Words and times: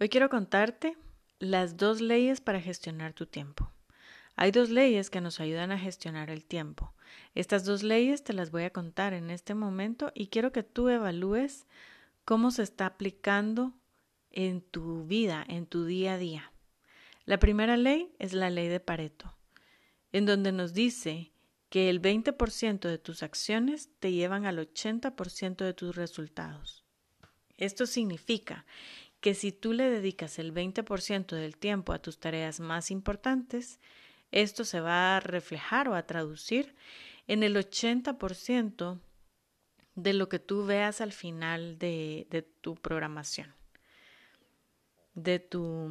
Hoy 0.00 0.08
quiero 0.08 0.28
contarte 0.28 0.96
las 1.40 1.76
dos 1.76 2.00
leyes 2.00 2.40
para 2.40 2.60
gestionar 2.60 3.14
tu 3.14 3.26
tiempo. 3.26 3.72
Hay 4.36 4.52
dos 4.52 4.70
leyes 4.70 5.10
que 5.10 5.20
nos 5.20 5.40
ayudan 5.40 5.72
a 5.72 5.78
gestionar 5.78 6.30
el 6.30 6.44
tiempo. 6.44 6.94
Estas 7.34 7.64
dos 7.64 7.82
leyes 7.82 8.22
te 8.22 8.32
las 8.32 8.52
voy 8.52 8.62
a 8.62 8.70
contar 8.70 9.12
en 9.12 9.28
este 9.28 9.54
momento 9.54 10.12
y 10.14 10.28
quiero 10.28 10.52
que 10.52 10.62
tú 10.62 10.88
evalúes 10.88 11.66
cómo 12.24 12.52
se 12.52 12.62
está 12.62 12.86
aplicando 12.86 13.74
en 14.30 14.60
tu 14.60 15.04
vida, 15.04 15.44
en 15.48 15.66
tu 15.66 15.84
día 15.84 16.14
a 16.14 16.18
día. 16.18 16.52
La 17.24 17.40
primera 17.40 17.76
ley 17.76 18.14
es 18.20 18.34
la 18.34 18.50
ley 18.50 18.68
de 18.68 18.78
Pareto, 18.78 19.36
en 20.12 20.26
donde 20.26 20.52
nos 20.52 20.74
dice 20.74 21.32
que 21.70 21.90
el 21.90 22.00
20% 22.00 22.88
de 22.88 22.98
tus 22.98 23.24
acciones 23.24 23.90
te 23.98 24.12
llevan 24.12 24.46
al 24.46 24.58
80% 24.58 25.56
de 25.56 25.74
tus 25.74 25.96
resultados. 25.96 26.84
Esto 27.56 27.86
significa 27.86 28.64
que 29.20 29.34
si 29.34 29.52
tú 29.52 29.72
le 29.72 29.90
dedicas 29.90 30.38
el 30.38 30.54
20% 30.54 31.34
del 31.34 31.56
tiempo 31.56 31.92
a 31.92 31.98
tus 31.98 32.18
tareas 32.18 32.60
más 32.60 32.90
importantes, 32.90 33.80
esto 34.30 34.64
se 34.64 34.80
va 34.80 35.16
a 35.16 35.20
reflejar 35.20 35.88
o 35.88 35.94
a 35.94 36.06
traducir 36.06 36.74
en 37.26 37.42
el 37.42 37.56
80% 37.56 39.00
de 39.94 40.12
lo 40.12 40.28
que 40.28 40.38
tú 40.38 40.64
veas 40.64 41.00
al 41.00 41.12
final 41.12 41.78
de, 41.78 42.26
de 42.30 42.42
tu 42.42 42.76
programación, 42.76 43.54
de 45.14 45.40
tu, 45.40 45.90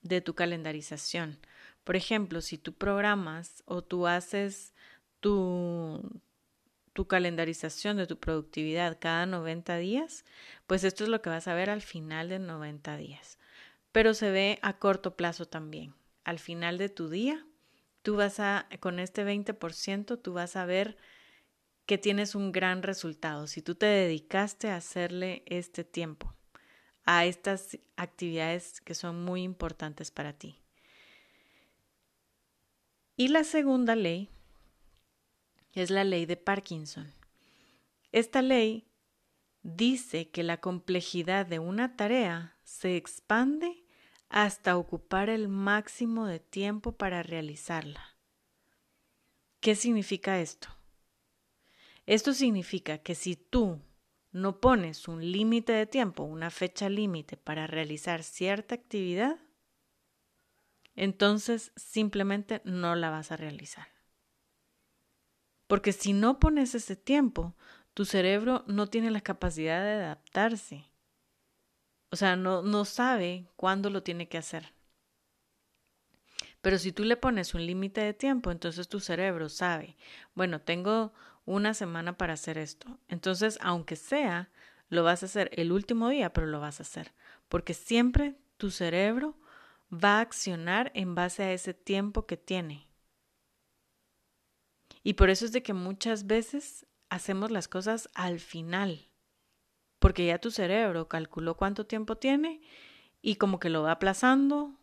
de 0.00 0.20
tu 0.22 0.34
calendarización. 0.34 1.38
Por 1.84 1.96
ejemplo, 1.96 2.40
si 2.40 2.56
tú 2.56 2.72
programas 2.72 3.62
o 3.66 3.82
tú 3.82 4.06
haces 4.06 4.72
tu, 5.20 6.00
tu 6.92 7.06
calendarización 7.06 7.96
de 7.96 8.06
tu 8.06 8.18
productividad 8.18 8.98
cada 9.00 9.26
90 9.26 9.76
días, 9.78 10.24
pues 10.66 10.84
esto 10.84 11.04
es 11.04 11.10
lo 11.10 11.22
que 11.22 11.30
vas 11.30 11.48
a 11.48 11.54
ver 11.54 11.70
al 11.70 11.82
final 11.82 12.28
de 12.28 12.38
90 12.38 12.96
días. 12.96 13.38
Pero 13.92 14.14
se 14.14 14.30
ve 14.30 14.58
a 14.62 14.78
corto 14.78 15.16
plazo 15.16 15.46
también. 15.46 15.94
Al 16.24 16.38
final 16.38 16.78
de 16.78 16.88
tu 16.88 17.08
día, 17.08 17.46
tú 18.02 18.16
vas 18.16 18.40
a, 18.40 18.68
con 18.80 18.98
este 18.98 19.24
20%, 19.24 20.20
tú 20.20 20.32
vas 20.32 20.56
a 20.56 20.64
ver 20.66 20.96
que 21.86 21.98
tienes 21.98 22.34
un 22.34 22.52
gran 22.52 22.82
resultado 22.82 23.46
si 23.46 23.60
tú 23.60 23.74
te 23.74 23.86
dedicaste 23.86 24.68
a 24.68 24.76
hacerle 24.76 25.42
este 25.46 25.84
tiempo 25.84 26.34
a 27.04 27.24
estas 27.24 27.78
actividades 27.96 28.80
que 28.80 28.94
son 28.94 29.24
muy 29.24 29.42
importantes 29.42 30.10
para 30.10 30.32
ti. 30.32 30.60
Y 33.16 33.28
la 33.28 33.44
segunda 33.44 33.96
ley 33.96 34.30
es 35.80 35.90
la 35.90 36.04
ley 36.04 36.26
de 36.26 36.36
Parkinson. 36.36 37.12
Esta 38.12 38.42
ley 38.42 38.88
dice 39.62 40.30
que 40.30 40.42
la 40.42 40.60
complejidad 40.60 41.46
de 41.46 41.58
una 41.58 41.96
tarea 41.96 42.58
se 42.62 42.96
expande 42.96 43.84
hasta 44.28 44.76
ocupar 44.76 45.28
el 45.28 45.48
máximo 45.48 46.26
de 46.26 46.40
tiempo 46.40 46.92
para 46.92 47.22
realizarla. 47.22 48.16
¿Qué 49.60 49.74
significa 49.74 50.40
esto? 50.40 50.68
Esto 52.06 52.32
significa 52.32 52.98
que 52.98 53.14
si 53.14 53.36
tú 53.36 53.80
no 54.32 54.60
pones 54.60 55.06
un 55.06 55.30
límite 55.30 55.72
de 55.72 55.86
tiempo, 55.86 56.24
una 56.24 56.50
fecha 56.50 56.88
límite 56.88 57.36
para 57.36 57.66
realizar 57.66 58.22
cierta 58.22 58.74
actividad, 58.74 59.38
entonces 60.96 61.72
simplemente 61.76 62.60
no 62.64 62.96
la 62.96 63.10
vas 63.10 63.30
a 63.30 63.36
realizar. 63.36 63.86
Porque 65.72 65.92
si 65.94 66.12
no 66.12 66.38
pones 66.38 66.74
ese 66.74 66.96
tiempo, 66.96 67.54
tu 67.94 68.04
cerebro 68.04 68.62
no 68.66 68.88
tiene 68.88 69.10
la 69.10 69.22
capacidad 69.22 69.82
de 69.82 69.92
adaptarse. 69.92 70.84
O 72.10 72.16
sea, 72.16 72.36
no, 72.36 72.60
no 72.60 72.84
sabe 72.84 73.46
cuándo 73.56 73.88
lo 73.88 74.02
tiene 74.02 74.28
que 74.28 74.36
hacer. 74.36 74.74
Pero 76.60 76.76
si 76.76 76.92
tú 76.92 77.04
le 77.04 77.16
pones 77.16 77.54
un 77.54 77.64
límite 77.64 78.02
de 78.02 78.12
tiempo, 78.12 78.50
entonces 78.50 78.86
tu 78.86 79.00
cerebro 79.00 79.48
sabe, 79.48 79.96
bueno, 80.34 80.60
tengo 80.60 81.14
una 81.46 81.72
semana 81.72 82.18
para 82.18 82.34
hacer 82.34 82.58
esto. 82.58 82.98
Entonces, 83.08 83.58
aunque 83.62 83.96
sea, 83.96 84.50
lo 84.90 85.04
vas 85.04 85.22
a 85.22 85.26
hacer 85.26 85.48
el 85.54 85.72
último 85.72 86.10
día, 86.10 86.34
pero 86.34 86.48
lo 86.48 86.60
vas 86.60 86.80
a 86.80 86.82
hacer. 86.82 87.14
Porque 87.48 87.72
siempre 87.72 88.36
tu 88.58 88.70
cerebro 88.70 89.38
va 89.90 90.18
a 90.18 90.20
accionar 90.20 90.92
en 90.92 91.14
base 91.14 91.44
a 91.44 91.52
ese 91.54 91.72
tiempo 91.72 92.26
que 92.26 92.36
tiene. 92.36 92.91
Y 95.02 95.14
por 95.14 95.30
eso 95.30 95.44
es 95.44 95.52
de 95.52 95.62
que 95.62 95.72
muchas 95.72 96.26
veces 96.26 96.86
hacemos 97.08 97.50
las 97.50 97.68
cosas 97.68 98.08
al 98.14 98.40
final, 98.40 99.08
porque 99.98 100.26
ya 100.26 100.38
tu 100.38 100.50
cerebro 100.50 101.08
calculó 101.08 101.56
cuánto 101.56 101.86
tiempo 101.86 102.16
tiene 102.16 102.60
y 103.20 103.36
como 103.36 103.60
que 103.60 103.70
lo 103.70 103.82
va 103.82 103.92
aplazando, 103.92 104.78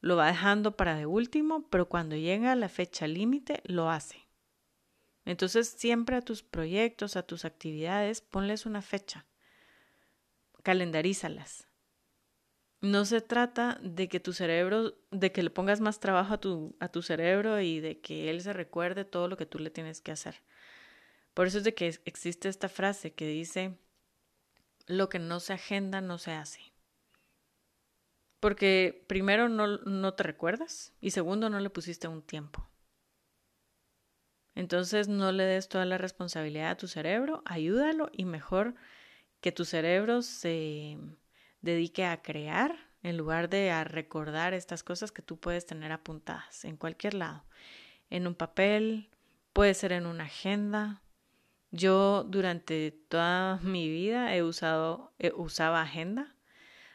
lo 0.00 0.16
va 0.16 0.26
dejando 0.26 0.76
para 0.76 0.96
de 0.96 1.06
último, 1.06 1.68
pero 1.70 1.88
cuando 1.88 2.16
llega 2.16 2.54
la 2.54 2.68
fecha 2.68 3.06
límite 3.06 3.62
lo 3.64 3.90
hace. 3.90 4.28
Entonces 5.24 5.68
siempre 5.68 6.16
a 6.16 6.22
tus 6.22 6.42
proyectos, 6.42 7.16
a 7.16 7.22
tus 7.22 7.44
actividades, 7.44 8.20
ponles 8.20 8.66
una 8.66 8.82
fecha, 8.82 9.26
calendarízalas. 10.62 11.68
No 12.82 13.04
se 13.04 13.20
trata 13.20 13.78
de 13.80 14.08
que 14.08 14.18
tu 14.18 14.32
cerebro, 14.32 14.96
de 15.12 15.30
que 15.30 15.44
le 15.44 15.50
pongas 15.50 15.80
más 15.80 16.00
trabajo 16.00 16.34
a 16.34 16.40
tu, 16.40 16.74
a 16.80 16.88
tu 16.88 17.00
cerebro 17.00 17.60
y 17.60 17.78
de 17.78 18.00
que 18.00 18.28
él 18.28 18.42
se 18.42 18.52
recuerde 18.52 19.04
todo 19.04 19.28
lo 19.28 19.36
que 19.36 19.46
tú 19.46 19.60
le 19.60 19.70
tienes 19.70 20.00
que 20.00 20.10
hacer. 20.10 20.42
Por 21.32 21.46
eso 21.46 21.58
es 21.58 21.64
de 21.64 21.74
que 21.74 21.96
existe 22.04 22.48
esta 22.48 22.68
frase 22.68 23.12
que 23.12 23.26
dice, 23.28 23.78
lo 24.88 25.08
que 25.08 25.20
no 25.20 25.38
se 25.38 25.52
agenda 25.52 26.00
no 26.00 26.18
se 26.18 26.32
hace. 26.32 26.60
Porque 28.40 29.04
primero 29.06 29.48
no, 29.48 29.78
no 29.78 30.14
te 30.14 30.24
recuerdas 30.24 30.92
y 31.00 31.12
segundo 31.12 31.48
no 31.48 31.60
le 31.60 31.70
pusiste 31.70 32.08
un 32.08 32.20
tiempo. 32.20 32.68
Entonces 34.56 35.06
no 35.06 35.30
le 35.30 35.44
des 35.44 35.68
toda 35.68 35.84
la 35.84 35.98
responsabilidad 35.98 36.70
a 36.70 36.76
tu 36.76 36.88
cerebro, 36.88 37.42
ayúdalo 37.44 38.10
y 38.12 38.24
mejor 38.24 38.74
que 39.40 39.52
tu 39.52 39.64
cerebro 39.64 40.22
se 40.22 40.98
dedique 41.62 42.04
a 42.04 42.22
crear 42.22 42.76
en 43.02 43.16
lugar 43.16 43.48
de 43.48 43.70
a 43.70 43.84
recordar 43.84 44.54
estas 44.54 44.82
cosas 44.82 45.10
que 45.10 45.22
tú 45.22 45.38
puedes 45.38 45.66
tener 45.66 45.92
apuntadas 45.92 46.64
en 46.64 46.76
cualquier 46.76 47.14
lado, 47.14 47.44
en 48.10 48.26
un 48.26 48.34
papel, 48.34 49.10
puede 49.52 49.74
ser 49.74 49.92
en 49.92 50.06
una 50.06 50.24
agenda. 50.24 51.02
Yo 51.70 52.24
durante 52.24 52.90
toda 53.08 53.56
mi 53.62 53.88
vida 53.88 54.34
he 54.36 54.42
usado 54.42 55.14
usaba 55.36 55.82
agenda 55.82 56.36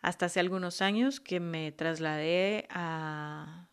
hasta 0.00 0.26
hace 0.26 0.40
algunos 0.40 0.80
años 0.80 1.20
que 1.20 1.40
me 1.40 1.72
trasladé 1.72 2.66
a 2.70 3.70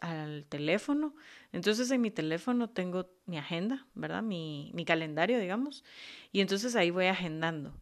al 0.00 0.46
teléfono. 0.48 1.14
Entonces 1.52 1.90
en 1.90 2.00
mi 2.00 2.10
teléfono 2.10 2.70
tengo 2.70 3.10
mi 3.26 3.38
agenda, 3.38 3.86
¿verdad? 3.94 4.22
Mi, 4.22 4.70
mi 4.74 4.84
calendario, 4.84 5.38
digamos. 5.38 5.84
Y 6.32 6.40
entonces 6.40 6.74
ahí 6.74 6.90
voy 6.90 7.06
agendando. 7.06 7.80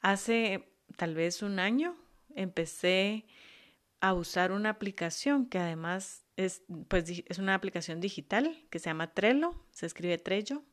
Hace 0.00 0.71
tal 0.96 1.14
vez 1.14 1.42
un 1.42 1.58
año 1.58 1.96
empecé 2.34 3.26
a 4.00 4.14
usar 4.14 4.52
una 4.52 4.70
aplicación 4.70 5.46
que 5.46 5.58
además 5.58 6.24
es, 6.36 6.62
pues, 6.88 7.08
es 7.08 7.38
una 7.38 7.54
aplicación 7.54 8.00
digital 8.00 8.64
que 8.70 8.78
se 8.78 8.90
llama 8.90 9.12
Trello, 9.14 9.54
se 9.70 9.86
escribe 9.86 10.18
Trello. 10.18 10.64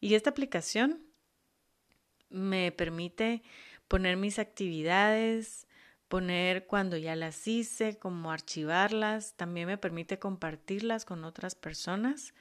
Y 0.00 0.14
esta 0.14 0.30
aplicación 0.30 1.02
me 2.28 2.72
permite 2.72 3.42
poner 3.88 4.16
mis 4.16 4.38
actividades, 4.38 5.66
poner 6.08 6.66
cuando 6.66 6.96
ya 6.96 7.16
las 7.16 7.46
hice, 7.46 7.98
como 7.98 8.30
archivarlas, 8.30 9.34
también 9.36 9.66
me 9.66 9.78
permite 9.78 10.18
compartirlas 10.18 11.04
con 11.04 11.24
otras 11.24 11.54
personas 11.54 12.34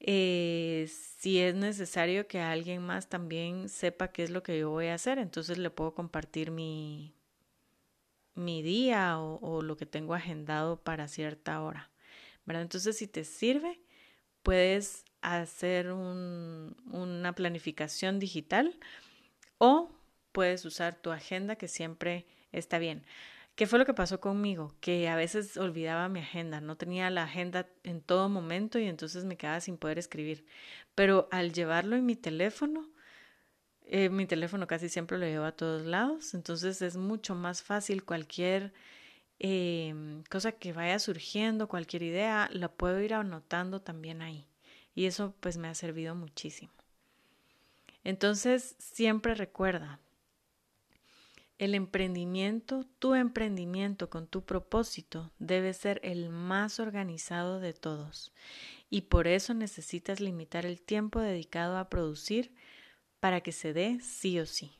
eh, 0.00 0.88
si 1.18 1.40
es 1.40 1.54
necesario 1.54 2.28
que 2.28 2.40
alguien 2.40 2.82
más 2.82 3.08
también 3.08 3.68
sepa 3.68 4.12
qué 4.12 4.22
es 4.22 4.30
lo 4.30 4.42
que 4.42 4.58
yo 4.58 4.70
voy 4.70 4.86
a 4.86 4.94
hacer, 4.94 5.18
entonces 5.18 5.58
le 5.58 5.70
puedo 5.70 5.94
compartir 5.94 6.50
mi, 6.50 7.14
mi 8.34 8.62
día 8.62 9.18
o, 9.18 9.62
lo 9.62 9.76
que 9.76 9.86
tengo 9.86 10.14
agendado 10.14 10.80
para 10.82 11.08
cierta 11.08 11.60
hora. 11.60 11.90
Entonces, 12.46 12.96
si 12.96 13.06
te 13.06 13.24
sirve, 13.24 13.80
puedes 14.42 15.04
hacer 15.20 15.92
un, 15.92 16.76
una 16.90 17.34
planificación 17.34 18.18
digital 18.18 18.78
o 19.58 19.90
puedes 20.32 20.64
usar 20.64 20.96
tu 21.02 21.10
agenda 21.10 21.56
que 21.56 21.68
siempre 21.68 22.26
está 22.52 22.78
bien. 22.78 23.04
¿Qué 23.58 23.66
fue 23.66 23.80
lo 23.80 23.86
que 23.86 23.92
pasó 23.92 24.20
conmigo? 24.20 24.72
Que 24.80 25.08
a 25.08 25.16
veces 25.16 25.56
olvidaba 25.56 26.08
mi 26.08 26.20
agenda, 26.20 26.60
no 26.60 26.76
tenía 26.76 27.10
la 27.10 27.24
agenda 27.24 27.68
en 27.82 28.00
todo 28.00 28.28
momento 28.28 28.78
y 28.78 28.84
entonces 28.84 29.24
me 29.24 29.36
quedaba 29.36 29.58
sin 29.58 29.76
poder 29.76 29.98
escribir. 29.98 30.46
Pero 30.94 31.28
al 31.32 31.52
llevarlo 31.52 31.96
en 31.96 32.06
mi 32.06 32.14
teléfono, 32.14 32.88
eh, 33.82 34.10
mi 34.10 34.26
teléfono 34.26 34.68
casi 34.68 34.88
siempre 34.88 35.18
lo 35.18 35.26
llevo 35.26 35.44
a 35.44 35.56
todos 35.56 35.84
lados, 35.84 36.34
entonces 36.34 36.80
es 36.82 36.96
mucho 36.96 37.34
más 37.34 37.64
fácil 37.64 38.04
cualquier 38.04 38.72
eh, 39.40 40.22
cosa 40.30 40.52
que 40.52 40.72
vaya 40.72 41.00
surgiendo, 41.00 41.66
cualquier 41.66 42.04
idea, 42.04 42.48
la 42.52 42.68
puedo 42.68 43.00
ir 43.00 43.12
anotando 43.12 43.80
también 43.80 44.22
ahí. 44.22 44.46
Y 44.94 45.06
eso 45.06 45.34
pues 45.40 45.56
me 45.56 45.66
ha 45.66 45.74
servido 45.74 46.14
muchísimo. 46.14 46.72
Entonces 48.04 48.76
siempre 48.78 49.34
recuerda, 49.34 49.98
El 51.58 51.74
emprendimiento, 51.74 52.84
tu 53.00 53.14
emprendimiento 53.14 54.08
con 54.08 54.28
tu 54.28 54.44
propósito, 54.44 55.32
debe 55.40 55.74
ser 55.74 56.00
el 56.04 56.28
más 56.28 56.78
organizado 56.78 57.58
de 57.58 57.72
todos 57.72 58.32
y 58.90 59.02
por 59.02 59.26
eso 59.26 59.54
necesitas 59.54 60.20
limitar 60.20 60.64
el 60.64 60.80
tiempo 60.80 61.20
dedicado 61.20 61.76
a 61.76 61.88
producir 61.88 62.54
para 63.18 63.40
que 63.40 63.50
se 63.50 63.72
dé 63.72 63.98
sí 64.00 64.38
o 64.38 64.46
sí. 64.46 64.77